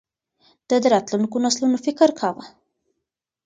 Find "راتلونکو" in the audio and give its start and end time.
0.95-1.35